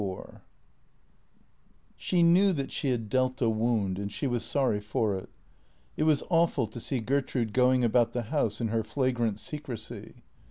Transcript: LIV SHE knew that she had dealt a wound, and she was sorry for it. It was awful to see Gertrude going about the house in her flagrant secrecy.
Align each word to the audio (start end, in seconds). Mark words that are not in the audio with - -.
LIV 0.03 0.39
SHE 1.95 2.23
knew 2.23 2.53
that 2.53 2.71
she 2.71 2.89
had 2.89 3.07
dealt 3.07 3.39
a 3.39 3.51
wound, 3.51 3.99
and 3.99 4.11
she 4.11 4.25
was 4.25 4.41
sorry 4.43 4.79
for 4.79 5.15
it. 5.15 5.29
It 5.95 6.05
was 6.05 6.23
awful 6.31 6.65
to 6.65 6.79
see 6.79 6.99
Gertrude 7.01 7.53
going 7.53 7.83
about 7.83 8.11
the 8.13 8.23
house 8.23 8.59
in 8.59 8.69
her 8.69 8.83
flagrant 8.83 9.37
secrecy. 9.39 10.23